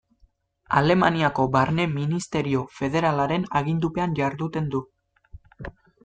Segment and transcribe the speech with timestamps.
[0.79, 4.81] Alemaniako Barne Ministerio Federalaren agindupean jarduten du.